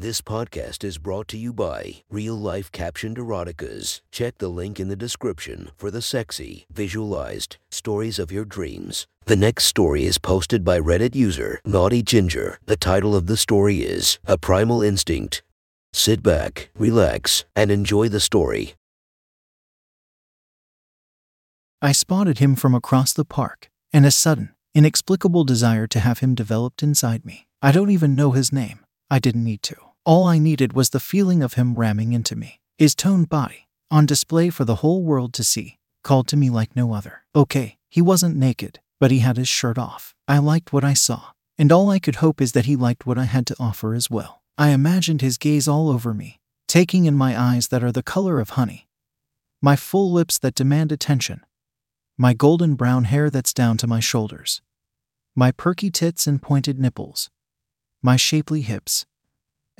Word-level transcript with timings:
This 0.00 0.22
podcast 0.22 0.82
is 0.82 0.96
brought 0.96 1.28
to 1.28 1.36
you 1.36 1.52
by 1.52 1.96
Real 2.08 2.34
Life 2.34 2.72
Captioned 2.72 3.18
Eroticas. 3.18 4.00
Check 4.10 4.38
the 4.38 4.48
link 4.48 4.80
in 4.80 4.88
the 4.88 4.96
description 4.96 5.72
for 5.76 5.90
the 5.90 6.00
sexy, 6.00 6.64
visualized 6.72 7.58
stories 7.70 8.18
of 8.18 8.32
your 8.32 8.46
dreams. 8.46 9.06
The 9.26 9.36
next 9.36 9.64
story 9.64 10.06
is 10.06 10.16
posted 10.16 10.64
by 10.64 10.80
Reddit 10.80 11.14
user 11.14 11.60
Naughty 11.66 12.02
Ginger. 12.02 12.58
The 12.64 12.78
title 12.78 13.14
of 13.14 13.26
the 13.26 13.36
story 13.36 13.82
is 13.82 14.18
A 14.24 14.38
Primal 14.38 14.80
Instinct. 14.80 15.42
Sit 15.92 16.22
back, 16.22 16.70
relax, 16.78 17.44
and 17.54 17.70
enjoy 17.70 18.08
the 18.08 18.20
story. 18.20 18.76
I 21.82 21.92
spotted 21.92 22.38
him 22.38 22.56
from 22.56 22.74
across 22.74 23.12
the 23.12 23.26
park, 23.26 23.68
and 23.92 24.06
a 24.06 24.10
sudden, 24.10 24.54
inexplicable 24.74 25.44
desire 25.44 25.86
to 25.88 26.00
have 26.00 26.20
him 26.20 26.34
developed 26.34 26.82
inside 26.82 27.26
me. 27.26 27.48
I 27.60 27.70
don't 27.70 27.90
even 27.90 28.14
know 28.14 28.30
his 28.30 28.50
name. 28.50 28.80
I 29.10 29.18
didn't 29.18 29.44
need 29.44 29.62
to. 29.64 29.89
All 30.04 30.26
I 30.26 30.38
needed 30.38 30.72
was 30.72 30.90
the 30.90 31.00
feeling 31.00 31.42
of 31.42 31.54
him 31.54 31.74
ramming 31.74 32.12
into 32.12 32.34
me. 32.34 32.60
His 32.78 32.94
toned 32.94 33.28
body, 33.28 33.68
on 33.90 34.06
display 34.06 34.48
for 34.48 34.64
the 34.64 34.76
whole 34.76 35.02
world 35.02 35.34
to 35.34 35.44
see, 35.44 35.78
called 36.02 36.26
to 36.28 36.36
me 36.36 36.48
like 36.48 36.74
no 36.74 36.94
other. 36.94 37.24
Okay, 37.34 37.76
he 37.90 38.00
wasn't 38.00 38.36
naked, 38.36 38.80
but 38.98 39.10
he 39.10 39.18
had 39.18 39.36
his 39.36 39.48
shirt 39.48 39.76
off. 39.76 40.14
I 40.26 40.38
liked 40.38 40.72
what 40.72 40.84
I 40.84 40.94
saw, 40.94 41.32
and 41.58 41.70
all 41.70 41.90
I 41.90 41.98
could 41.98 42.16
hope 42.16 42.40
is 42.40 42.52
that 42.52 42.64
he 42.64 42.76
liked 42.76 43.04
what 43.06 43.18
I 43.18 43.24
had 43.24 43.46
to 43.48 43.56
offer 43.60 43.94
as 43.94 44.08
well. 44.08 44.42
I 44.56 44.70
imagined 44.70 45.20
his 45.20 45.36
gaze 45.36 45.68
all 45.68 45.90
over 45.90 46.14
me, 46.14 46.40
taking 46.66 47.04
in 47.04 47.14
my 47.14 47.38
eyes 47.38 47.68
that 47.68 47.84
are 47.84 47.92
the 47.92 48.02
color 48.02 48.40
of 48.40 48.50
honey, 48.50 48.88
my 49.60 49.76
full 49.76 50.10
lips 50.10 50.38
that 50.38 50.54
demand 50.54 50.92
attention, 50.92 51.44
my 52.16 52.32
golden 52.32 52.74
brown 52.74 53.04
hair 53.04 53.28
that's 53.28 53.52
down 53.52 53.76
to 53.78 53.86
my 53.86 54.00
shoulders, 54.00 54.62
my 55.34 55.52
perky 55.52 55.90
tits 55.90 56.26
and 56.26 56.40
pointed 56.40 56.78
nipples, 56.78 57.28
my 58.02 58.16
shapely 58.16 58.62
hips, 58.62 59.04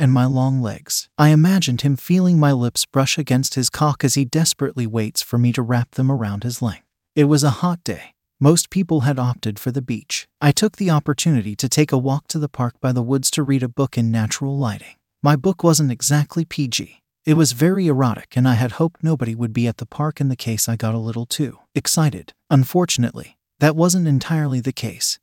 and 0.01 0.13
my 0.13 0.25
long 0.25 0.63
legs. 0.63 1.11
I 1.19 1.29
imagined 1.29 1.83
him 1.83 1.95
feeling 1.95 2.41
my 2.41 2.53
lips 2.53 2.87
brush 2.87 3.19
against 3.19 3.55
his 3.55 3.69
cock 3.69 4.03
as 4.03 4.15
he 4.15 4.25
desperately 4.25 4.87
waits 4.87 5.21
for 5.21 5.37
me 5.37 5.53
to 5.53 5.63
wrap 5.63 5.93
them 5.93 6.11
around 6.11 6.43
his 6.43 6.63
length. 6.63 6.87
It 7.15 7.25
was 7.25 7.45
a 7.45 7.61
hot 7.61 7.85
day. 7.85 8.15
Most 8.41 8.71
people 8.71 9.01
had 9.01 9.19
opted 9.19 9.59
for 9.59 9.71
the 9.71 9.83
beach. 9.83 10.27
I 10.41 10.53
took 10.53 10.79
the 10.79 10.91
opportunity 10.91 11.55
to 11.55 11.69
take 11.69 11.93
a 11.93 11.99
walk 11.99 12.27
to 12.29 12.39
the 12.39 12.49
park 12.49 12.81
by 12.81 12.93
the 12.93 13.03
woods 13.03 13.31
to 13.33 13.43
read 13.43 13.63
a 13.63 13.69
book 13.69 13.99
in 13.99 14.11
natural 14.11 14.57
lighting. 14.57 14.97
My 15.23 15.37
book 15.37 15.63
wasn't 15.63 15.93
exactly 15.93 16.47
PG. 16.47 17.03
It 17.27 17.35
was 17.35 17.53
very 17.53 17.87
erotic, 17.87 18.35
and 18.35 18.49
I 18.49 18.55
had 18.55 18.73
hoped 18.73 19.05
nobody 19.05 19.35
would 19.35 19.53
be 19.53 19.67
at 19.67 19.77
the 19.77 19.85
park 19.85 20.19
in 20.19 20.31
the 20.31 20.37
case 20.37 20.67
I 20.67 20.77
got 20.77 20.95
a 20.95 20.99
little 20.99 21.27
too 21.27 21.59
excited. 21.75 22.33
Unfortunately, 22.49 23.37
that 23.59 23.77
wasn't 23.77 24.09
entirely 24.09 24.61
the 24.61 24.73
case, 24.73 25.19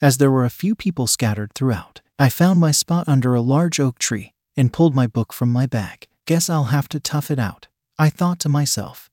as 0.00 0.16
there 0.16 0.30
were 0.30 0.46
a 0.46 0.50
few 0.50 0.74
people 0.74 1.06
scattered 1.06 1.52
throughout. 1.52 2.00
I 2.20 2.30
found 2.30 2.58
my 2.58 2.72
spot 2.72 3.08
under 3.08 3.36
a 3.36 3.40
large 3.40 3.78
oak 3.78 3.96
tree 4.00 4.32
and 4.56 4.72
pulled 4.72 4.92
my 4.92 5.06
book 5.06 5.32
from 5.32 5.52
my 5.52 5.66
bag. 5.66 6.08
Guess 6.26 6.50
I'll 6.50 6.64
have 6.64 6.88
to 6.88 6.98
tough 6.98 7.30
it 7.30 7.38
out, 7.38 7.68
I 7.96 8.10
thought 8.10 8.40
to 8.40 8.48
myself. 8.48 9.08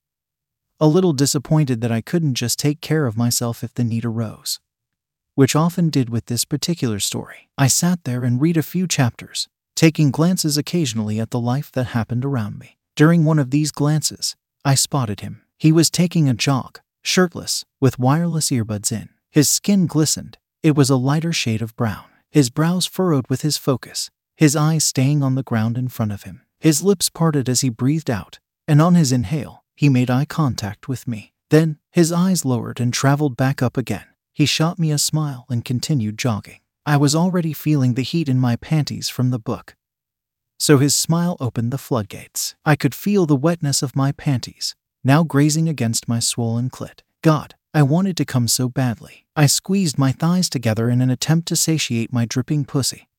A 0.80 0.88
little 0.88 1.14
disappointed 1.14 1.82
that 1.82 1.92
I 1.92 2.02
couldn't 2.02 2.34
just 2.34 2.58
take 2.58 2.82
care 2.82 3.06
of 3.06 3.16
myself 3.16 3.64
if 3.64 3.76
the 3.76 3.84
need 3.84 4.06
arose. 4.06 4.60
Which 5.36 5.56
often 5.56 5.92
did 5.92 6.10
with 6.10 6.26
this 6.26 6.46
particular 6.46 7.00
story. 7.00 7.48
I 7.60 7.68
sat 7.68 8.06
there 8.06 8.24
and 8.24 8.42
read 8.42 8.58
a 8.58 8.64
few 8.64 8.88
chapters, 8.88 9.48
taking 9.76 10.10
glances 10.10 10.58
occasionally 10.58 11.20
at 11.20 11.30
the 11.30 11.40
life 11.40 11.72
that 11.74 11.88
happened 11.88 12.26
around 12.26 12.58
me. 12.58 12.80
During 12.96 13.24
one 13.24 13.38
of 13.38 13.52
these 13.52 13.72
glances, 13.72 14.36
I 14.64 14.74
spotted 14.74 15.20
him. 15.20 15.44
He 15.60 15.72
was 15.72 15.92
taking 15.92 16.28
a 16.28 16.34
jog, 16.34 16.80
shirtless, 17.04 17.66
with 17.80 18.00
wireless 18.00 18.50
earbuds 18.50 18.92
in. 18.92 19.10
His 19.30 19.48
skin 19.48 19.86
glistened. 19.86 20.40
It 20.64 20.76
was 20.76 20.90
a 20.90 20.96
lighter 20.96 21.34
shade 21.34 21.62
of 21.62 21.76
brown 21.76 22.06
his 22.32 22.50
brows 22.50 22.86
furrowed 22.86 23.30
with 23.30 23.42
his 23.42 23.58
focus, 23.58 24.10
his 24.36 24.56
eyes 24.56 24.84
staying 24.84 25.24
on 25.24 25.36
the 25.36 25.44
ground 25.44 25.78
in 25.78 25.88
front 25.88 26.12
of 26.12 26.24
him. 26.24 26.42
His 26.60 26.82
lips 26.82 27.10
parted 27.10 27.48
as 27.48 27.62
he 27.62 27.70
breathed 27.70 28.10
out, 28.10 28.40
and 28.68 28.82
on 28.82 28.96
his 28.96 29.12
inhale, 29.12 29.64
he 29.76 29.90
made 29.90 30.10
eye 30.10 30.26
contact 30.26 30.88
with 30.88 31.08
me. 31.08 31.34
Then, 31.50 31.80
his 31.92 32.12
eyes 32.12 32.44
lowered 32.44 32.80
and 32.80 32.94
traveled 32.94 33.38
back 33.38 33.62
up 33.62 33.78
again. 33.78 34.06
He 34.34 34.46
shot 34.46 34.80
me 34.80 34.92
a 34.92 34.98
smile 34.98 35.46
and 35.50 35.64
continued 35.64 36.18
jogging. 36.18 36.60
I 36.86 36.98
was 36.98 37.16
already 37.16 37.54
feeling 37.54 37.94
the 37.94 38.02
heat 38.02 38.28
in 38.28 38.38
my 38.40 38.58
panties 38.58 39.10
from 39.10 39.30
the 39.30 39.40
book. 39.40 39.76
So 40.60 40.78
his 40.78 40.94
smile 40.94 41.38
opened 41.40 41.72
the 41.72 41.78
floodgates. 41.78 42.56
I 42.66 42.76
could 42.76 42.94
feel 42.94 43.26
the 43.26 43.36
wetness 43.36 43.82
of 43.82 43.96
my 43.96 44.12
panties, 44.12 44.76
now 45.04 45.24
grazing 45.24 45.70
against 45.70 46.08
my 46.08 46.20
swollen 46.20 46.70
clit. 46.70 47.02
God, 47.26 47.56
I 47.74 47.82
wanted 47.82 48.18
to 48.18 48.24
come 48.24 48.48
so 48.48 48.70
badly. 48.70 49.26
I 49.36 49.48
squeezed 49.48 49.98
my 49.98 50.12
thighs 50.12 50.48
together 50.48 50.92
in 50.92 51.02
an 51.02 51.10
attempt 51.10 51.48
to 51.48 51.56
satiate 51.56 52.14
my 52.14 52.26
dripping 52.26 52.66
pussy. 52.66 53.10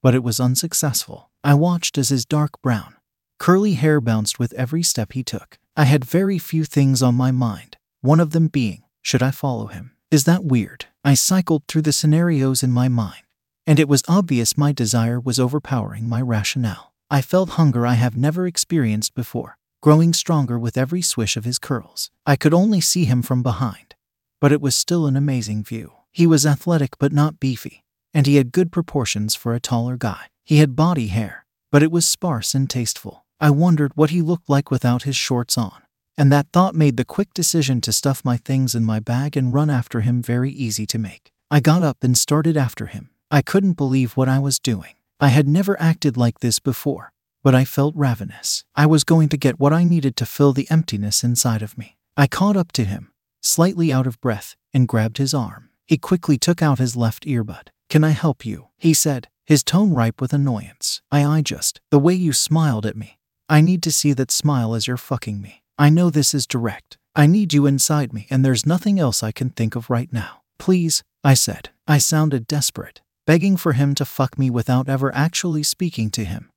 But 0.00 0.14
it 0.14 0.22
was 0.22 0.38
unsuccessful. 0.38 1.28
I 1.42 1.54
watched 1.54 1.98
as 1.98 2.10
his 2.10 2.24
dark 2.24 2.62
brown, 2.62 2.94
curly 3.40 3.74
hair 3.74 4.00
bounced 4.00 4.38
with 4.38 4.52
every 4.52 4.84
step 4.84 5.14
he 5.14 5.24
took. 5.24 5.58
I 5.76 5.86
had 5.86 6.04
very 6.04 6.38
few 6.38 6.62
things 6.62 7.02
on 7.02 7.16
my 7.16 7.32
mind, 7.32 7.78
one 8.00 8.20
of 8.20 8.30
them 8.30 8.46
being, 8.46 8.84
should 9.02 9.24
I 9.24 9.32
follow 9.32 9.66
him? 9.66 9.96
Is 10.12 10.22
that 10.22 10.44
weird? 10.44 10.86
I 11.04 11.14
cycled 11.14 11.64
through 11.66 11.82
the 11.82 11.92
scenarios 11.92 12.62
in 12.62 12.70
my 12.70 12.86
mind, 12.86 13.24
and 13.66 13.80
it 13.80 13.88
was 13.88 14.04
obvious 14.06 14.56
my 14.56 14.70
desire 14.70 15.18
was 15.18 15.40
overpowering 15.40 16.08
my 16.08 16.22
rationale. 16.22 16.92
I 17.10 17.22
felt 17.22 17.58
hunger 17.58 17.88
I 17.88 17.94
have 17.94 18.16
never 18.16 18.46
experienced 18.46 19.16
before 19.16 19.58
growing 19.82 20.12
stronger 20.12 20.56
with 20.60 20.78
every 20.78 21.02
swish 21.02 21.36
of 21.36 21.44
his 21.44 21.58
curls. 21.58 22.10
I 22.24 22.36
could 22.36 22.54
only 22.54 22.80
see 22.80 23.04
him 23.04 23.20
from 23.20 23.42
behind, 23.42 23.96
but 24.40 24.52
it 24.52 24.60
was 24.60 24.76
still 24.76 25.06
an 25.06 25.16
amazing 25.16 25.64
view. 25.64 25.92
He 26.12 26.24
was 26.24 26.46
athletic 26.46 26.96
but 27.00 27.12
not 27.12 27.40
beefy, 27.40 27.82
and 28.14 28.24
he 28.24 28.36
had 28.36 28.52
good 28.52 28.70
proportions 28.70 29.34
for 29.34 29.52
a 29.52 29.60
taller 29.60 29.96
guy. 29.96 30.26
He 30.44 30.58
had 30.58 30.76
body 30.76 31.08
hair, 31.08 31.46
but 31.72 31.82
it 31.82 31.90
was 31.90 32.06
sparse 32.06 32.54
and 32.54 32.70
tasteful. 32.70 33.24
I 33.40 33.50
wondered 33.50 33.90
what 33.96 34.10
he 34.10 34.22
looked 34.22 34.48
like 34.48 34.70
without 34.70 35.02
his 35.02 35.16
shorts 35.16 35.58
on, 35.58 35.82
and 36.16 36.30
that 36.30 36.46
thought 36.52 36.76
made 36.76 36.96
the 36.96 37.04
quick 37.04 37.34
decision 37.34 37.80
to 37.80 37.92
stuff 37.92 38.24
my 38.24 38.36
things 38.36 38.76
in 38.76 38.84
my 38.84 39.00
bag 39.00 39.36
and 39.36 39.52
run 39.52 39.68
after 39.68 40.02
him 40.02 40.22
very 40.22 40.52
easy 40.52 40.86
to 40.86 40.98
make. 40.98 41.32
I 41.50 41.58
got 41.58 41.82
up 41.82 42.04
and 42.04 42.16
started 42.16 42.56
after 42.56 42.86
him. 42.86 43.10
I 43.32 43.42
couldn't 43.42 43.72
believe 43.72 44.16
what 44.16 44.28
I 44.28 44.38
was 44.38 44.60
doing. 44.60 44.94
I 45.18 45.28
had 45.28 45.48
never 45.48 45.80
acted 45.80 46.16
like 46.16 46.38
this 46.38 46.60
before 46.60 47.11
but 47.42 47.54
I 47.54 47.64
felt 47.64 47.94
ravenous. 47.96 48.64
I 48.74 48.86
was 48.86 49.04
going 49.04 49.28
to 49.30 49.36
get 49.36 49.58
what 49.58 49.72
I 49.72 49.84
needed 49.84 50.16
to 50.16 50.26
fill 50.26 50.52
the 50.52 50.70
emptiness 50.70 51.24
inside 51.24 51.62
of 51.62 51.76
me. 51.76 51.96
I 52.16 52.26
caught 52.26 52.56
up 52.56 52.72
to 52.72 52.84
him, 52.84 53.12
slightly 53.40 53.92
out 53.92 54.06
of 54.06 54.20
breath, 54.20 54.54
and 54.72 54.88
grabbed 54.88 55.18
his 55.18 55.34
arm. 55.34 55.70
He 55.86 55.98
quickly 55.98 56.38
took 56.38 56.62
out 56.62 56.78
his 56.78 56.96
left 56.96 57.26
earbud. 57.26 57.68
Can 57.88 58.04
I 58.04 58.10
help 58.10 58.46
you? 58.46 58.68
He 58.78 58.94
said, 58.94 59.28
his 59.44 59.64
tone 59.64 59.92
ripe 59.92 60.20
with 60.20 60.32
annoyance. 60.32 61.02
I, 61.10 61.24
I 61.24 61.42
just, 61.42 61.80
the 61.90 61.98
way 61.98 62.14
you 62.14 62.32
smiled 62.32 62.86
at 62.86 62.96
me. 62.96 63.18
I 63.48 63.60
need 63.60 63.82
to 63.82 63.92
see 63.92 64.12
that 64.12 64.30
smile 64.30 64.74
as 64.74 64.86
you're 64.86 64.96
fucking 64.96 65.42
me. 65.42 65.62
I 65.76 65.90
know 65.90 66.10
this 66.10 66.32
is 66.32 66.46
direct. 66.46 66.96
I 67.16 67.26
need 67.26 67.52
you 67.52 67.66
inside 67.66 68.12
me, 68.12 68.26
and 68.30 68.44
there's 68.44 68.64
nothing 68.64 69.00
else 69.00 69.22
I 69.22 69.32
can 69.32 69.50
think 69.50 69.74
of 69.74 69.90
right 69.90 70.10
now. 70.12 70.42
Please, 70.58 71.02
I 71.24 71.34
said. 71.34 71.70
I 71.86 71.98
sounded 71.98 72.46
desperate, 72.46 73.02
begging 73.26 73.56
for 73.56 73.72
him 73.72 73.94
to 73.96 74.04
fuck 74.04 74.38
me 74.38 74.48
without 74.48 74.88
ever 74.88 75.14
actually 75.14 75.64
speaking 75.64 76.08
to 76.12 76.24
him 76.24 76.51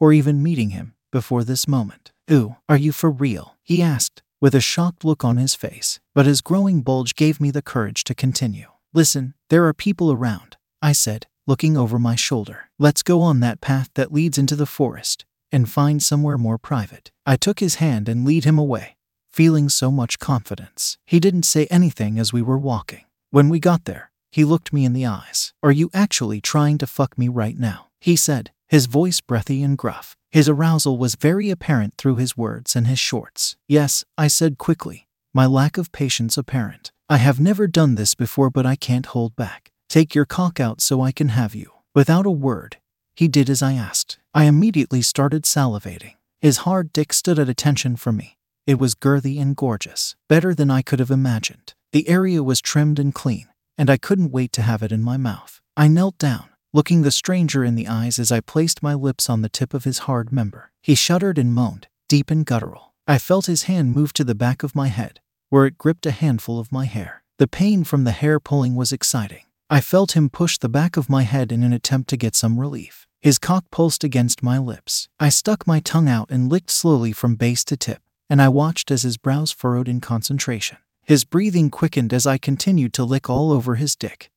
or 0.00 0.12
even 0.12 0.42
meeting 0.42 0.70
him 0.70 0.94
before 1.12 1.44
this 1.44 1.68
moment. 1.68 2.10
Ooh, 2.32 2.56
are 2.68 2.76
you 2.76 2.90
for 2.90 3.10
real? 3.10 3.56
He 3.62 3.82
asked, 3.82 4.22
with 4.40 4.54
a 4.54 4.60
shocked 4.60 5.04
look 5.04 5.24
on 5.24 5.36
his 5.36 5.54
face, 5.54 6.00
but 6.14 6.26
his 6.26 6.40
growing 6.40 6.80
bulge 6.80 7.14
gave 7.14 7.40
me 7.40 7.50
the 7.50 7.62
courage 7.62 8.02
to 8.04 8.14
continue. 8.14 8.68
Listen, 8.94 9.34
there 9.50 9.66
are 9.66 9.74
people 9.74 10.10
around, 10.10 10.56
I 10.80 10.92
said, 10.92 11.26
looking 11.46 11.76
over 11.76 11.98
my 11.98 12.16
shoulder. 12.16 12.70
Let's 12.78 13.02
go 13.02 13.20
on 13.20 13.40
that 13.40 13.60
path 13.60 13.90
that 13.94 14.12
leads 14.12 14.38
into 14.38 14.56
the 14.56 14.66
forest 14.66 15.26
and 15.52 15.68
find 15.68 16.02
somewhere 16.02 16.38
more 16.38 16.58
private. 16.58 17.10
I 17.26 17.36
took 17.36 17.60
his 17.60 17.76
hand 17.76 18.08
and 18.08 18.24
lead 18.24 18.44
him 18.44 18.58
away, 18.58 18.96
feeling 19.30 19.68
so 19.68 19.90
much 19.90 20.18
confidence. 20.18 20.96
He 21.04 21.20
didn't 21.20 21.42
say 21.42 21.66
anything 21.66 22.18
as 22.18 22.32
we 22.32 22.40
were 22.40 22.58
walking. 22.58 23.04
When 23.30 23.48
we 23.48 23.60
got 23.60 23.84
there, 23.84 24.10
he 24.32 24.44
looked 24.44 24.72
me 24.72 24.84
in 24.84 24.92
the 24.92 25.06
eyes. 25.06 25.52
Are 25.62 25.72
you 25.72 25.90
actually 25.92 26.40
trying 26.40 26.78
to 26.78 26.86
fuck 26.86 27.18
me 27.18 27.28
right 27.28 27.58
now? 27.58 27.88
He 28.00 28.16
said, 28.16 28.52
his 28.70 28.86
voice 28.86 29.20
breathy 29.20 29.64
and 29.64 29.76
gruff. 29.76 30.16
His 30.30 30.48
arousal 30.48 30.96
was 30.96 31.16
very 31.16 31.50
apparent 31.50 31.94
through 31.98 32.16
his 32.16 32.36
words 32.36 32.76
and 32.76 32.86
his 32.86 33.00
shorts. 33.00 33.56
Yes, 33.66 34.04
I 34.16 34.28
said 34.28 34.58
quickly, 34.58 35.08
my 35.34 35.44
lack 35.44 35.76
of 35.76 35.90
patience 35.90 36.38
apparent. 36.38 36.92
I 37.08 37.16
have 37.16 37.40
never 37.40 37.66
done 37.66 37.96
this 37.96 38.14
before, 38.14 38.48
but 38.48 38.64
I 38.64 38.76
can't 38.76 39.06
hold 39.06 39.34
back. 39.34 39.72
Take 39.88 40.14
your 40.14 40.24
cock 40.24 40.60
out 40.60 40.80
so 40.80 41.00
I 41.00 41.10
can 41.10 41.30
have 41.30 41.52
you. 41.52 41.72
Without 41.96 42.26
a 42.26 42.30
word, 42.30 42.76
he 43.16 43.26
did 43.26 43.50
as 43.50 43.60
I 43.60 43.72
asked. 43.72 44.20
I 44.32 44.44
immediately 44.44 45.02
started 45.02 45.42
salivating. 45.42 46.14
His 46.40 46.58
hard 46.58 46.92
dick 46.92 47.12
stood 47.12 47.40
at 47.40 47.48
attention 47.48 47.96
for 47.96 48.12
me. 48.12 48.38
It 48.68 48.78
was 48.78 48.94
girthy 48.94 49.42
and 49.42 49.56
gorgeous, 49.56 50.14
better 50.28 50.54
than 50.54 50.70
I 50.70 50.82
could 50.82 51.00
have 51.00 51.10
imagined. 51.10 51.74
The 51.90 52.08
area 52.08 52.40
was 52.44 52.60
trimmed 52.60 53.00
and 53.00 53.12
clean, 53.12 53.48
and 53.76 53.90
I 53.90 53.96
couldn't 53.96 54.30
wait 54.30 54.52
to 54.52 54.62
have 54.62 54.84
it 54.84 54.92
in 54.92 55.02
my 55.02 55.16
mouth. 55.16 55.60
I 55.76 55.88
knelt 55.88 56.18
down, 56.18 56.50
looking 56.72 57.02
the 57.02 57.10
stranger 57.10 57.64
in 57.64 57.74
the 57.74 57.88
eyes 57.88 58.18
as 58.18 58.30
I 58.30 58.40
placed 58.40 58.82
my 58.82 58.94
lips 58.94 59.28
on 59.28 59.42
the 59.42 59.48
tip 59.48 59.74
of 59.74 59.84
his 59.84 60.00
hard 60.00 60.32
member. 60.32 60.70
He 60.80 60.94
shuddered 60.94 61.38
and 61.38 61.52
moaned, 61.52 61.88
deep 62.08 62.30
and 62.30 62.46
guttural. 62.46 62.94
I 63.08 63.18
felt 63.18 63.46
his 63.46 63.64
hand 63.64 63.94
move 63.94 64.12
to 64.14 64.24
the 64.24 64.36
back 64.36 64.62
of 64.62 64.76
my 64.76 64.88
head, 64.88 65.20
where 65.48 65.66
it 65.66 65.78
gripped 65.78 66.06
a 66.06 66.12
handful 66.12 66.60
of 66.60 66.70
my 66.70 66.84
hair. 66.84 67.24
The 67.38 67.48
pain 67.48 67.82
from 67.82 68.04
the 68.04 68.12
hair 68.12 68.38
pulling 68.38 68.76
was 68.76 68.92
exciting. 68.92 69.44
I 69.68 69.80
felt 69.80 70.16
him 70.16 70.30
push 70.30 70.58
the 70.58 70.68
back 70.68 70.96
of 70.96 71.08
my 71.08 71.22
head 71.22 71.50
in 71.50 71.62
an 71.62 71.72
attempt 71.72 72.08
to 72.10 72.16
get 72.16 72.36
some 72.36 72.60
relief. 72.60 73.06
His 73.20 73.38
cock 73.38 73.64
pulsed 73.70 74.04
against 74.04 74.42
my 74.42 74.58
lips. 74.58 75.08
I 75.18 75.28
stuck 75.28 75.66
my 75.66 75.80
tongue 75.80 76.08
out 76.08 76.30
and 76.30 76.48
licked 76.48 76.70
slowly 76.70 77.12
from 77.12 77.34
base 77.34 77.64
to 77.64 77.76
tip, 77.76 78.00
and 78.28 78.40
I 78.40 78.48
watched 78.48 78.90
as 78.90 79.02
his 79.02 79.16
brows 79.16 79.50
furrowed 79.50 79.88
in 79.88 80.00
concentration. 80.00 80.78
His 81.02 81.24
breathing 81.24 81.70
quickened 81.70 82.12
as 82.12 82.26
I 82.26 82.38
continued 82.38 82.92
to 82.94 83.04
lick 83.04 83.28
all 83.28 83.52
over 83.52 83.74
his 83.74 83.96
dick, 83.96 84.30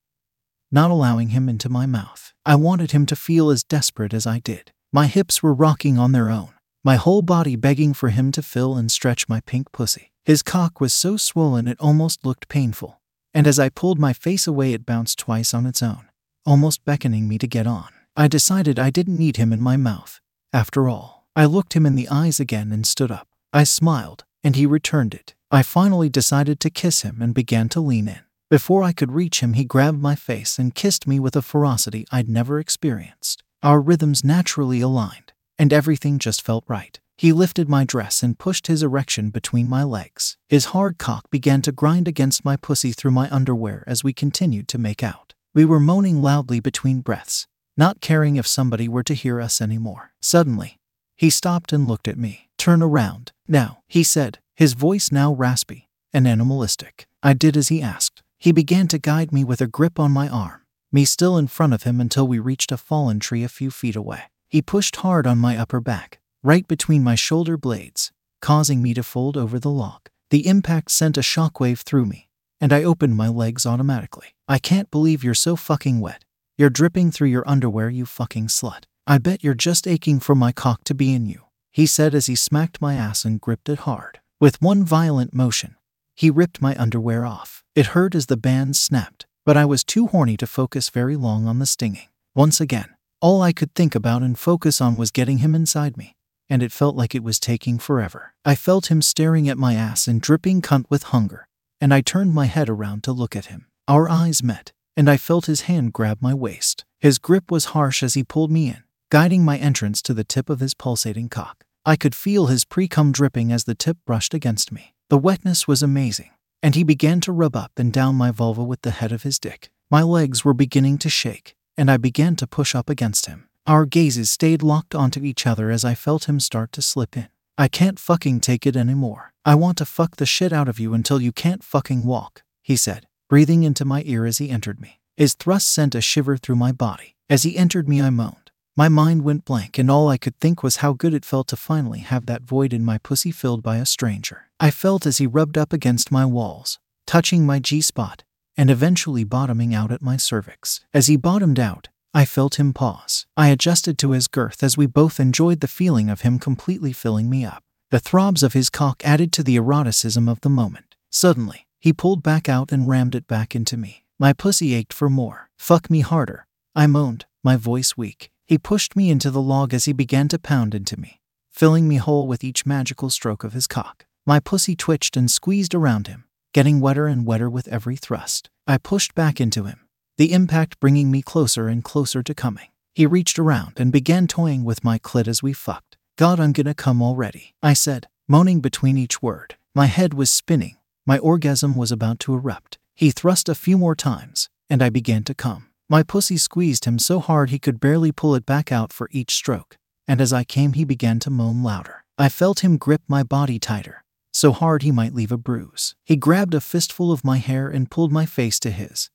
not 0.73 0.89
allowing 0.89 1.29
him 1.29 1.47
into 1.47 1.69
my 1.69 1.85
mouth. 1.85 2.33
I 2.45 2.55
wanted 2.55 2.91
him 2.91 3.05
to 3.05 3.15
feel 3.15 3.51
as 3.51 3.63
desperate 3.63 4.13
as 4.13 4.25
I 4.25 4.39
did. 4.39 4.71
My 4.91 5.05
hips 5.05 5.43
were 5.43 5.53
rocking 5.53 5.99
on 5.99 6.11
their 6.11 6.29
own, 6.29 6.49
my 6.83 6.95
whole 6.95 7.21
body 7.21 7.55
begging 7.55 7.93
for 7.93 8.09
him 8.09 8.31
to 8.31 8.41
fill 8.41 8.75
and 8.75 8.91
stretch 8.91 9.29
my 9.29 9.39
pink 9.41 9.71
pussy. 9.71 10.11
His 10.25 10.41
cock 10.41 10.81
was 10.81 10.91
so 10.91 11.15
swollen 11.15 11.67
it 11.67 11.79
almost 11.79 12.25
looked 12.25 12.49
painful, 12.49 12.99
and 13.33 13.45
as 13.45 13.59
I 13.59 13.69
pulled 13.69 13.99
my 13.99 14.13
face 14.13 14.47
away, 14.47 14.73
it 14.73 14.85
bounced 14.85 15.19
twice 15.19 15.53
on 15.53 15.67
its 15.67 15.83
own, 15.83 16.09
almost 16.45 16.83
beckoning 16.85 17.27
me 17.27 17.37
to 17.37 17.47
get 17.47 17.67
on. 17.67 17.89
I 18.17 18.27
decided 18.27 18.79
I 18.79 18.89
didn't 18.89 19.19
need 19.19 19.37
him 19.37 19.53
in 19.53 19.61
my 19.61 19.77
mouth. 19.77 20.21
After 20.51 20.89
all, 20.89 21.27
I 21.35 21.45
looked 21.45 21.73
him 21.73 21.85
in 21.85 21.95
the 21.95 22.09
eyes 22.09 22.39
again 22.39 22.71
and 22.71 22.85
stood 22.85 23.11
up. 23.11 23.27
I 23.51 23.63
smiled, 23.63 24.23
and 24.43 24.55
he 24.55 24.65
returned 24.65 25.13
it. 25.13 25.35
I 25.51 25.61
finally 25.61 26.09
decided 26.09 26.59
to 26.61 26.69
kiss 26.69 27.03
him 27.03 27.21
and 27.21 27.33
began 27.33 27.69
to 27.69 27.79
lean 27.79 28.07
in. 28.07 28.21
Before 28.49 28.83
I 28.83 28.91
could 28.91 29.11
reach 29.11 29.39
him, 29.39 29.53
he 29.53 29.65
grabbed 29.65 30.01
my 30.01 30.15
face 30.15 30.59
and 30.59 30.75
kissed 30.75 31.07
me 31.07 31.19
with 31.19 31.35
a 31.35 31.41
ferocity 31.41 32.05
I'd 32.11 32.29
never 32.29 32.59
experienced. 32.59 33.43
Our 33.63 33.81
rhythms 33.81 34.23
naturally 34.23 34.81
aligned, 34.81 35.33
and 35.57 35.73
everything 35.73 36.19
just 36.19 36.41
felt 36.41 36.63
right. 36.67 36.99
He 37.17 37.31
lifted 37.31 37.69
my 37.69 37.85
dress 37.85 38.23
and 38.23 38.37
pushed 38.37 38.67
his 38.67 38.83
erection 38.83 39.29
between 39.29 39.69
my 39.69 39.83
legs. 39.83 40.37
His 40.49 40.65
hard 40.65 40.97
cock 40.97 41.29
began 41.29 41.61
to 41.61 41.71
grind 41.71 42.07
against 42.07 42.43
my 42.43 42.57
pussy 42.57 42.91
through 42.91 43.11
my 43.11 43.29
underwear 43.31 43.83
as 43.87 44.03
we 44.03 44.13
continued 44.13 44.67
to 44.69 44.77
make 44.77 45.03
out. 45.03 45.33
We 45.53 45.65
were 45.65 45.79
moaning 45.79 46.21
loudly 46.21 46.59
between 46.59 47.01
breaths, 47.01 47.47
not 47.77 48.01
caring 48.01 48.35
if 48.35 48.47
somebody 48.47 48.87
were 48.87 49.03
to 49.03 49.13
hear 49.13 49.39
us 49.39 49.61
anymore. 49.61 50.13
Suddenly, 50.21 50.79
he 51.15 51.29
stopped 51.29 51.71
and 51.71 51.87
looked 51.87 52.07
at 52.07 52.17
me. 52.17 52.49
Turn 52.57 52.81
around. 52.81 53.31
Now, 53.47 53.83
he 53.87 54.03
said, 54.03 54.39
his 54.55 54.73
voice 54.73 55.11
now 55.11 55.33
raspy 55.33 55.89
and 56.11 56.27
animalistic. 56.27 57.07
I 57.21 57.33
did 57.33 57.55
as 57.55 57.67
he 57.67 57.81
asked. 57.81 58.22
He 58.43 58.51
began 58.51 58.89
to 58.89 58.97
guide 58.97 59.31
me 59.31 59.45
with 59.45 59.61
a 59.61 59.67
grip 59.67 59.97
on 59.97 60.11
my 60.11 60.27
arm, 60.27 60.59
me 60.91 61.05
still 61.05 61.37
in 61.37 61.47
front 61.47 61.73
of 61.73 61.83
him 61.83 62.01
until 62.01 62.27
we 62.27 62.39
reached 62.39 62.73
a 62.73 62.77
fallen 62.77 63.21
tree 63.21 63.41
a 63.41 63.47
few 63.47 63.71
feet 63.71 63.95
away. 63.95 64.23
He 64.49 64.61
pushed 64.61 64.97
hard 64.97 65.25
on 65.25 65.37
my 65.37 65.55
upper 65.55 65.79
back, 65.79 66.19
right 66.43 66.67
between 66.67 67.05
my 67.05 67.15
shoulder 67.15 67.55
blades, 67.55 68.11
causing 68.41 68.81
me 68.81 68.93
to 68.95 69.01
fold 69.01 69.37
over 69.37 69.59
the 69.59 69.69
log. 69.69 70.09
The 70.29 70.45
impact 70.45 70.91
sent 70.91 71.15
a 71.15 71.21
shockwave 71.21 71.83
through 71.83 72.05
me, 72.05 72.27
and 72.59 72.73
I 72.73 72.83
opened 72.83 73.15
my 73.15 73.29
legs 73.29 73.65
automatically. 73.65 74.35
I 74.45 74.59
can't 74.59 74.91
believe 74.91 75.23
you're 75.23 75.33
so 75.33 75.55
fucking 75.55 76.01
wet. 76.01 76.25
You're 76.57 76.69
dripping 76.69 77.11
through 77.11 77.29
your 77.29 77.47
underwear, 77.47 77.89
you 77.89 78.05
fucking 78.05 78.47
slut. 78.47 78.83
I 79.07 79.19
bet 79.19 79.41
you're 79.41 79.53
just 79.53 79.87
aching 79.87 80.19
for 80.19 80.35
my 80.35 80.51
cock 80.51 80.83
to 80.83 80.93
be 80.93 81.13
in 81.13 81.27
you, 81.27 81.43
he 81.71 81.85
said 81.85 82.13
as 82.13 82.25
he 82.25 82.35
smacked 82.35 82.81
my 82.81 82.95
ass 82.95 83.23
and 83.23 83.39
gripped 83.39 83.69
it 83.69 83.87
hard. 83.87 84.19
With 84.41 84.61
one 84.61 84.83
violent 84.83 85.33
motion, 85.33 85.77
he 86.15 86.29
ripped 86.29 86.61
my 86.61 86.75
underwear 86.77 87.25
off. 87.25 87.63
It 87.75 87.87
hurt 87.87 88.15
as 88.15 88.27
the 88.27 88.37
band 88.37 88.75
snapped, 88.75 89.25
but 89.45 89.57
I 89.57 89.65
was 89.65 89.83
too 89.83 90.07
horny 90.07 90.37
to 90.37 90.47
focus 90.47 90.89
very 90.89 91.15
long 91.15 91.47
on 91.47 91.59
the 91.59 91.65
stinging. 91.65 92.07
Once 92.35 92.61
again, 92.61 92.95
all 93.21 93.41
I 93.41 93.53
could 93.53 93.73
think 93.73 93.95
about 93.95 94.21
and 94.21 94.37
focus 94.37 94.81
on 94.81 94.95
was 94.95 95.11
getting 95.11 95.39
him 95.39 95.55
inside 95.55 95.97
me, 95.97 96.15
and 96.49 96.61
it 96.61 96.71
felt 96.71 96.95
like 96.95 97.15
it 97.15 97.23
was 97.23 97.39
taking 97.39 97.79
forever. 97.79 98.33
I 98.45 98.55
felt 98.55 98.91
him 98.91 99.01
staring 99.01 99.47
at 99.49 99.57
my 99.57 99.75
ass 99.75 100.07
and 100.07 100.21
dripping 100.21 100.61
cunt 100.61 100.85
with 100.89 101.03
hunger, 101.03 101.47
and 101.79 101.93
I 101.93 102.01
turned 102.01 102.33
my 102.33 102.45
head 102.45 102.69
around 102.69 103.03
to 103.05 103.11
look 103.11 103.35
at 103.35 103.47
him. 103.47 103.67
Our 103.87 104.09
eyes 104.09 104.43
met, 104.43 104.71
and 104.95 105.09
I 105.09 105.17
felt 105.17 105.47
his 105.47 105.61
hand 105.61 105.93
grab 105.93 106.19
my 106.21 106.33
waist. 106.33 106.85
His 106.99 107.17
grip 107.17 107.51
was 107.51 107.65
harsh 107.65 108.03
as 108.03 108.13
he 108.13 108.23
pulled 108.23 108.51
me 108.51 108.67
in, 108.67 108.83
guiding 109.09 109.43
my 109.43 109.57
entrance 109.57 110.01
to 110.03 110.13
the 110.13 110.23
tip 110.23 110.49
of 110.49 110.59
his 110.59 110.73
pulsating 110.73 111.29
cock. 111.29 111.65
I 111.85 111.95
could 111.95 112.15
feel 112.15 112.47
his 112.47 112.65
pre 112.65 112.87
cum 112.87 113.11
dripping 113.11 113.51
as 113.51 113.65
the 113.65 113.75
tip 113.75 113.97
brushed 114.05 114.33
against 114.33 114.71
me. 114.71 114.92
The 115.09 115.17
wetness 115.17 115.67
was 115.67 115.83
amazing, 115.83 116.31
and 116.61 116.75
he 116.75 116.83
began 116.83 117.21
to 117.21 117.31
rub 117.31 117.55
up 117.55 117.71
and 117.77 117.91
down 117.91 118.15
my 118.15 118.31
vulva 118.31 118.63
with 118.63 118.81
the 118.81 118.91
head 118.91 119.11
of 119.11 119.23
his 119.23 119.39
dick. 119.39 119.69
My 119.91 120.01
legs 120.01 120.43
were 120.43 120.53
beginning 120.53 120.97
to 120.99 121.09
shake, 121.09 121.55
and 121.77 121.91
I 121.91 121.97
began 121.97 122.35
to 122.37 122.47
push 122.47 122.73
up 122.73 122.89
against 122.89 123.25
him. 123.27 123.47
Our 123.67 123.85
gazes 123.85 124.29
stayed 124.29 124.63
locked 124.63 124.95
onto 124.95 125.23
each 125.23 125.45
other 125.45 125.71
as 125.71 125.85
I 125.85 125.93
felt 125.93 126.27
him 126.27 126.39
start 126.39 126.71
to 126.73 126.81
slip 126.81 127.15
in. 127.15 127.27
I 127.57 127.67
can't 127.67 127.99
fucking 127.99 128.39
take 128.39 128.65
it 128.65 128.75
anymore. 128.75 129.33
I 129.45 129.55
want 129.55 129.77
to 129.77 129.85
fuck 129.85 130.15
the 130.15 130.25
shit 130.25 130.51
out 130.51 130.67
of 130.67 130.79
you 130.79 130.93
until 130.93 131.21
you 131.21 131.31
can't 131.31 131.63
fucking 131.63 132.03
walk, 132.03 132.43
he 132.61 132.75
said, 132.75 133.05
breathing 133.29 133.63
into 133.63 133.85
my 133.85 134.03
ear 134.05 134.25
as 134.25 134.39
he 134.39 134.49
entered 134.49 134.81
me. 134.81 134.99
His 135.15 135.35
thrust 135.35 135.71
sent 135.71 135.95
a 135.95 136.01
shiver 136.01 136.37
through 136.37 136.55
my 136.55 136.71
body. 136.71 137.15
As 137.29 137.43
he 137.43 137.57
entered 137.57 137.87
me, 137.87 138.01
I 138.01 138.09
moaned. 138.09 138.42
My 138.75 138.89
mind 138.89 139.23
went 139.23 139.45
blank, 139.45 139.77
and 139.77 139.91
all 139.91 140.09
I 140.09 140.17
could 140.17 140.39
think 140.39 140.63
was 140.63 140.77
how 140.77 140.93
good 140.93 141.13
it 141.13 141.25
felt 141.25 141.47
to 141.49 141.55
finally 141.55 141.99
have 141.99 142.25
that 142.25 142.41
void 142.41 142.73
in 142.73 142.83
my 142.83 142.97
pussy 142.97 143.29
filled 143.29 143.61
by 143.61 143.77
a 143.77 143.85
stranger. 143.85 144.49
I 144.59 144.71
felt 144.71 145.05
as 145.05 145.19
he 145.19 145.27
rubbed 145.27 145.59
up 145.59 145.71
against 145.71 146.11
my 146.11 146.25
walls, 146.25 146.79
touching 147.05 147.45
my 147.45 147.59
G 147.59 147.81
spot, 147.81 148.23
and 148.57 148.71
eventually 148.71 149.23
bottoming 149.23 149.75
out 149.75 149.91
at 149.91 150.01
my 150.01 150.17
cervix. 150.17 150.83
As 150.91 151.05
he 151.05 151.17
bottomed 151.17 151.59
out, 151.59 151.89
I 152.15 152.25
felt 152.25 152.59
him 152.59 152.73
pause. 152.73 153.27
I 153.37 153.49
adjusted 153.49 153.99
to 153.99 154.11
his 154.11 154.27
girth 154.27 154.63
as 154.63 154.75
we 154.75 154.87
both 154.87 155.19
enjoyed 155.19 155.59
the 155.59 155.67
feeling 155.67 156.09
of 156.09 156.21
him 156.21 156.39
completely 156.39 156.93
filling 156.93 157.29
me 157.29 157.45
up. 157.45 157.61
The 157.91 157.99
throbs 157.99 158.41
of 158.41 158.53
his 158.53 158.71
cock 158.71 159.03
added 159.05 159.31
to 159.33 159.43
the 159.43 159.55
eroticism 159.55 160.27
of 160.27 160.41
the 160.41 160.49
moment. 160.49 160.95
Suddenly, 161.11 161.67
he 161.79 161.93
pulled 161.93 162.23
back 162.23 162.49
out 162.49 162.71
and 162.71 162.87
rammed 162.87 163.13
it 163.13 163.27
back 163.27 163.55
into 163.55 163.77
me. 163.77 164.05
My 164.17 164.33
pussy 164.33 164.73
ached 164.73 164.93
for 164.93 165.11
more. 165.11 165.51
Fuck 165.59 165.91
me 165.91 165.99
harder. 165.99 166.47
I 166.75 166.87
moaned, 166.87 167.25
my 167.43 167.55
voice 167.55 167.95
weak. 167.95 168.31
He 168.45 168.57
pushed 168.57 168.95
me 168.95 169.09
into 169.09 169.31
the 169.31 169.41
log 169.41 169.73
as 169.73 169.85
he 169.85 169.93
began 169.93 170.27
to 170.29 170.39
pound 170.39 170.75
into 170.75 170.99
me, 170.99 171.21
filling 171.49 171.87
me 171.87 171.95
whole 171.95 172.27
with 172.27 172.43
each 172.43 172.65
magical 172.65 173.09
stroke 173.09 173.43
of 173.43 173.53
his 173.53 173.67
cock. 173.67 174.05
My 174.25 174.39
pussy 174.39 174.75
twitched 174.75 175.15
and 175.15 175.29
squeezed 175.31 175.73
around 175.73 176.07
him, 176.07 176.25
getting 176.53 176.79
wetter 176.79 177.07
and 177.07 177.25
wetter 177.25 177.49
with 177.49 177.67
every 177.67 177.95
thrust. 177.95 178.49
I 178.67 178.77
pushed 178.77 179.15
back 179.15 179.41
into 179.41 179.63
him, 179.63 179.81
the 180.17 180.33
impact 180.33 180.79
bringing 180.79 181.09
me 181.09 181.21
closer 181.21 181.67
and 181.67 181.83
closer 181.83 182.21
to 182.23 182.33
coming. 182.33 182.67
He 182.93 183.05
reached 183.05 183.39
around 183.39 183.73
and 183.77 183.91
began 183.91 184.27
toying 184.27 184.63
with 184.63 184.83
my 184.83 184.99
clit 184.99 185.27
as 185.27 185.41
we 185.41 185.53
fucked. 185.53 185.97
God, 186.17 186.39
I'm 186.39 186.51
gonna 186.51 186.75
come 186.75 187.01
already, 187.01 187.55
I 187.63 187.73
said, 187.73 188.07
moaning 188.27 188.59
between 188.59 188.97
each 188.97 189.21
word. 189.21 189.55
My 189.73 189.87
head 189.87 190.13
was 190.13 190.29
spinning. 190.29 190.77
My 191.05 191.17
orgasm 191.17 191.75
was 191.75 191.91
about 191.91 192.19
to 192.19 192.33
erupt. 192.33 192.77
He 192.93 193.09
thrust 193.09 193.49
a 193.49 193.55
few 193.55 193.77
more 193.77 193.95
times, 193.95 194.49
and 194.69 194.83
I 194.83 194.89
began 194.89 195.23
to 195.23 195.33
come. 195.33 195.69
My 195.89 196.03
pussy 196.03 196.37
squeezed 196.37 196.85
him 196.85 196.99
so 196.99 197.19
hard 197.19 197.49
he 197.49 197.59
could 197.59 197.79
barely 197.79 198.11
pull 198.11 198.35
it 198.35 198.45
back 198.45 198.71
out 198.71 198.91
for 198.91 199.09
each 199.11 199.35
stroke, 199.35 199.77
and 200.07 200.19
as 200.21 200.33
I 200.33 200.43
came, 200.43 200.73
he 200.73 200.83
began 200.83 201.19
to 201.19 201.29
moan 201.29 201.63
louder. 201.63 202.03
I 202.17 202.29
felt 202.29 202.63
him 202.63 202.77
grip 202.77 203.01
my 203.07 203.23
body 203.23 203.59
tighter, 203.59 204.03
so 204.31 204.51
hard 204.51 204.83
he 204.83 204.91
might 204.91 205.13
leave 205.13 205.31
a 205.31 205.37
bruise. 205.37 205.95
He 206.03 206.15
grabbed 206.15 206.53
a 206.53 206.61
fistful 206.61 207.11
of 207.11 207.23
my 207.23 207.37
hair 207.37 207.67
and 207.67 207.91
pulled 207.91 208.11
my 208.11 208.25
face 208.25 208.59
to 208.61 208.71
his, 208.71 209.09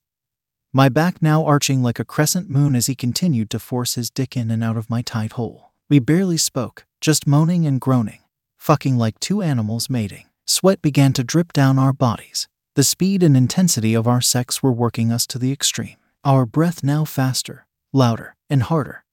my 0.72 0.90
back 0.90 1.22
now 1.22 1.46
arching 1.46 1.82
like 1.82 1.98
a 1.98 2.04
crescent 2.04 2.50
moon 2.50 2.76
as 2.76 2.86
he 2.86 2.94
continued 2.94 3.48
to 3.50 3.58
force 3.58 3.94
his 3.94 4.10
dick 4.10 4.36
in 4.36 4.50
and 4.50 4.62
out 4.62 4.76
of 4.76 4.90
my 4.90 5.00
tight 5.00 5.32
hole. 5.32 5.72
We 5.88 5.98
barely 5.98 6.36
spoke, 6.36 6.84
just 7.00 7.26
moaning 7.26 7.66
and 7.66 7.80
groaning, 7.80 8.20
fucking 8.58 8.98
like 8.98 9.18
two 9.18 9.40
animals 9.40 9.88
mating. 9.88 10.26
Sweat 10.46 10.82
began 10.82 11.14
to 11.14 11.24
drip 11.24 11.54
down 11.54 11.78
our 11.78 11.94
bodies. 11.94 12.48
The 12.74 12.84
speed 12.84 13.22
and 13.22 13.34
intensity 13.34 13.94
of 13.94 14.06
our 14.06 14.20
sex 14.20 14.62
were 14.62 14.72
working 14.72 15.10
us 15.10 15.26
to 15.28 15.38
the 15.38 15.52
extreme 15.52 15.96
our 16.24 16.44
breath 16.44 16.82
now 16.82 17.04
faster, 17.04 17.66
louder, 17.92 18.36
and 18.50 18.64
harder. 18.64 19.04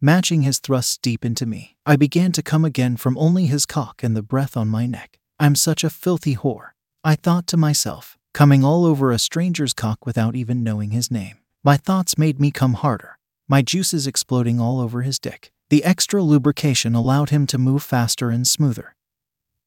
Matching 0.00 0.42
his 0.42 0.58
thrusts 0.58 0.96
deep 0.96 1.24
into 1.24 1.44
me, 1.44 1.76
I 1.84 1.96
began 1.96 2.32
to 2.32 2.42
come 2.42 2.64
again 2.64 2.96
from 2.96 3.18
only 3.18 3.46
his 3.46 3.66
cock 3.66 4.02
and 4.02 4.16
the 4.16 4.22
breath 4.22 4.56
on 4.56 4.68
my 4.68 4.86
neck. 4.86 5.18
I'm 5.38 5.54
such 5.54 5.84
a 5.84 5.90
filthy 5.90 6.36
whore, 6.36 6.70
I 7.04 7.14
thought 7.14 7.46
to 7.48 7.56
myself, 7.56 8.16
coming 8.32 8.64
all 8.64 8.84
over 8.84 9.10
a 9.10 9.18
stranger's 9.18 9.72
cock 9.72 10.06
without 10.06 10.34
even 10.34 10.64
knowing 10.64 10.90
his 10.90 11.10
name. 11.10 11.36
My 11.62 11.76
thoughts 11.76 12.16
made 12.16 12.40
me 12.40 12.50
come 12.50 12.74
harder, 12.74 13.18
my 13.46 13.60
juices 13.60 14.06
exploding 14.06 14.58
all 14.58 14.80
over 14.80 15.02
his 15.02 15.18
dick. 15.18 15.52
The 15.68 15.84
extra 15.84 16.22
lubrication 16.22 16.94
allowed 16.94 17.30
him 17.30 17.46
to 17.48 17.58
move 17.58 17.82
faster 17.82 18.30
and 18.30 18.46
smoother, 18.48 18.96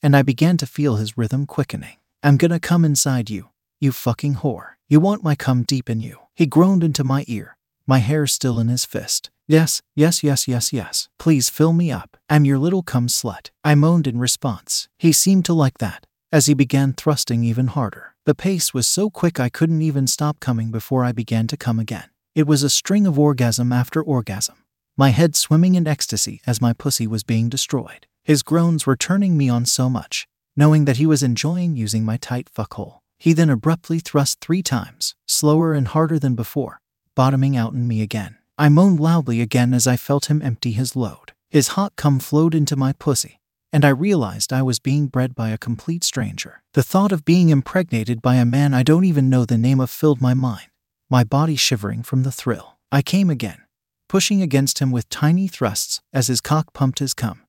and 0.02 0.16
I 0.16 0.22
began 0.22 0.58
to 0.58 0.66
feel 0.66 0.96
his 0.96 1.18
rhythm 1.18 1.46
quickening. 1.46 1.98
I'm 2.22 2.38
gonna 2.38 2.60
come 2.60 2.84
inside 2.84 3.30
you, 3.30 3.50
you 3.84 3.92
fucking 3.92 4.36
whore. 4.36 4.76
You 4.88 5.02
want 5.02 5.24
my 5.24 5.36
cum 5.36 5.64
deep 5.64 5.90
in 5.90 6.00
you. 6.00 6.20
He 6.34 6.46
groaned 6.46 6.84
into 6.84 7.04
my 7.04 7.26
ear, 7.28 7.58
my 7.86 8.00
hair 8.00 8.26
still 8.26 8.58
in 8.58 8.70
his 8.70 8.86
fist. 8.86 9.30
Yes, 9.46 9.82
yes, 9.94 10.24
yes, 10.24 10.48
yes, 10.48 10.72
yes. 10.72 11.10
Please 11.20 11.50
fill 11.50 11.74
me 11.74 11.92
up. 11.92 12.16
I'm 12.30 12.46
your 12.46 12.58
little 12.58 12.82
cum 12.82 13.08
slut. 13.08 13.50
I 13.64 13.76
moaned 13.76 14.08
in 14.08 14.20
response. 14.20 14.88
He 14.98 15.12
seemed 15.12 15.44
to 15.46 15.54
like 15.54 15.80
that, 15.80 16.08
as 16.32 16.46
he 16.46 16.54
began 16.54 16.94
thrusting 16.94 17.44
even 17.44 17.68
harder. 17.68 18.16
The 18.26 18.34
pace 18.34 18.74
was 18.74 18.88
so 18.88 19.10
quick 19.10 19.38
I 19.38 19.50
couldn't 19.50 19.82
even 19.82 20.08
stop 20.08 20.40
coming 20.40 20.72
before 20.72 21.04
I 21.04 21.12
began 21.12 21.46
to 21.48 21.58
come 21.58 21.78
again. 21.78 22.10
It 22.34 22.48
was 22.48 22.64
a 22.64 22.70
string 22.70 23.06
of 23.06 23.20
orgasm 23.20 23.74
after 23.74 24.02
orgasm, 24.02 24.64
my 24.96 25.10
head 25.10 25.36
swimming 25.36 25.76
in 25.76 25.88
ecstasy 25.88 26.42
as 26.48 26.62
my 26.62 26.72
pussy 26.72 27.06
was 27.06 27.24
being 27.24 27.50
destroyed. 27.50 28.08
His 28.24 28.44
groans 28.44 28.86
were 28.86 28.96
turning 28.96 29.38
me 29.38 29.50
on 29.50 29.66
so 29.66 29.90
much, 29.90 30.26
knowing 30.56 30.86
that 30.86 30.98
he 30.98 31.06
was 31.06 31.22
enjoying 31.22 31.76
using 31.76 32.06
my 32.06 32.16
tight 32.16 32.50
fuckhole. 32.50 33.03
He 33.24 33.32
then 33.32 33.50
abruptly 33.50 34.00
thrust 34.00 34.42
three 34.42 34.62
times, 34.62 35.16
slower 35.26 35.74
and 35.74 35.88
harder 35.88 36.20
than 36.20 36.36
before, 36.36 36.82
bottoming 37.16 37.56
out 37.56 37.72
in 37.72 37.88
me 37.88 38.02
again. 38.02 38.36
I 38.58 38.68
moaned 38.68 39.00
loudly 39.00 39.40
again 39.40 39.74
as 39.74 39.88
I 39.88 39.96
felt 39.96 40.26
him 40.30 40.42
empty 40.42 40.74
his 40.74 40.94
load. 40.94 41.32
His 41.50 41.70
hot 41.70 41.96
cum 41.96 42.20
flowed 42.20 42.54
into 42.54 42.76
my 42.76 42.92
pussy, 42.92 43.40
and 43.72 43.86
I 43.86 43.90
realized 43.92 44.52
I 44.52 44.62
was 44.62 44.80
being 44.80 45.08
bred 45.08 45.36
by 45.36 45.52
a 45.52 45.58
complete 45.58 46.04
stranger. 46.04 46.64
The 46.74 46.84
thought 46.84 47.14
of 47.14 47.24
being 47.24 47.48
impregnated 47.48 48.22
by 48.22 48.36
a 48.36 48.44
man 48.44 48.74
I 48.74 48.84
don't 48.84 49.06
even 49.06 49.30
know 49.30 49.46
the 49.46 49.58
name 49.58 49.80
of 49.80 49.90
filled 49.90 50.20
my 50.20 50.34
mind, 50.34 50.68
my 51.10 51.24
body 51.24 51.56
shivering 51.56 52.04
from 52.04 52.24
the 52.24 52.32
thrill. 52.32 52.78
I 52.92 53.02
came 53.02 53.30
again, 53.30 53.62
pushing 54.10 54.42
against 54.42 54.80
him 54.80 54.92
with 54.92 55.08
tiny 55.08 55.48
thrusts 55.48 56.02
as 56.12 56.28
his 56.28 56.42
cock 56.42 56.74
pumped 56.74 57.00
his 57.00 57.14
cum, 57.14 57.43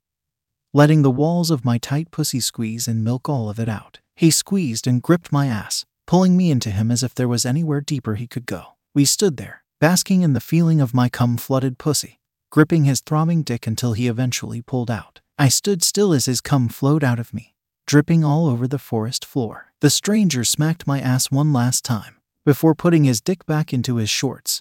letting 0.76 1.02
the 1.02 1.10
walls 1.10 1.52
of 1.52 1.64
my 1.64 1.78
tight 1.78 2.10
pussy 2.10 2.40
squeeze 2.40 2.88
and 2.88 3.04
milk 3.04 3.28
all 3.28 3.48
of 3.48 3.60
it 3.60 3.68
out. 3.68 4.00
He 4.16 4.28
squeezed 4.32 4.88
and 4.88 5.00
gripped 5.00 5.30
my 5.30 5.46
ass, 5.46 5.84
pulling 6.04 6.36
me 6.36 6.50
into 6.50 6.68
him 6.70 6.90
as 6.90 7.04
if 7.04 7.14
there 7.14 7.28
was 7.28 7.46
anywhere 7.46 7.80
deeper 7.80 8.16
he 8.16 8.26
could 8.26 8.44
go. 8.44 8.74
We 8.92 9.04
stood 9.04 9.36
there, 9.36 9.62
basking 9.80 10.22
in 10.22 10.32
the 10.32 10.40
feeling 10.40 10.80
of 10.80 10.92
my 10.92 11.08
cum 11.08 11.36
flooded 11.36 11.78
pussy, 11.78 12.18
gripping 12.50 12.86
his 12.86 13.00
throbbing 13.00 13.44
dick 13.44 13.68
until 13.68 13.92
he 13.92 14.08
eventually 14.08 14.62
pulled 14.62 14.90
out. 14.90 15.20
I 15.38 15.48
stood 15.48 15.84
still 15.84 16.12
as 16.12 16.26
his 16.26 16.40
cum 16.40 16.68
flowed 16.68 17.04
out 17.04 17.20
of 17.20 17.32
me, 17.32 17.54
dripping 17.86 18.24
all 18.24 18.48
over 18.48 18.66
the 18.66 18.76
forest 18.76 19.24
floor. 19.24 19.72
The 19.80 19.90
stranger 19.90 20.42
smacked 20.42 20.88
my 20.88 21.00
ass 21.00 21.30
one 21.30 21.52
last 21.52 21.84
time 21.84 22.16
before 22.44 22.74
putting 22.74 23.04
his 23.04 23.20
dick 23.20 23.46
back 23.46 23.72
into 23.72 23.96
his 23.96 24.10
shorts, 24.10 24.60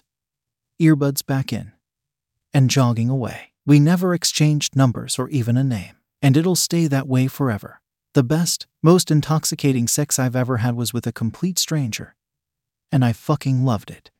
earbuds 0.80 1.26
back 1.26 1.52
in, 1.52 1.72
and 2.52 2.70
jogging 2.70 3.10
away. 3.10 3.50
We 3.66 3.80
never 3.80 4.14
exchanged 4.14 4.76
numbers 4.76 5.18
or 5.18 5.28
even 5.30 5.56
a 5.56 5.64
name, 5.64 5.96
and 6.24 6.38
it'll 6.38 6.56
stay 6.56 6.86
that 6.86 7.06
way 7.06 7.26
forever. 7.28 7.82
The 8.14 8.22
best, 8.22 8.66
most 8.82 9.10
intoxicating 9.10 9.86
sex 9.86 10.18
I've 10.18 10.34
ever 10.34 10.56
had 10.56 10.74
was 10.74 10.94
with 10.94 11.06
a 11.06 11.12
complete 11.12 11.58
stranger, 11.58 12.16
and 12.90 13.04
I 13.04 13.12
fucking 13.12 13.62
loved 13.62 13.90
it. 13.90 14.10